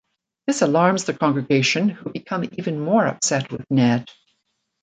This 0.47 0.63
alarms 0.63 1.03
the 1.03 1.13
congregation, 1.13 1.87
who 1.89 2.09
become 2.11 2.43
even 2.53 2.79
more 2.79 3.05
upset 3.05 3.51
with 3.51 3.69
Ned. 3.69 4.09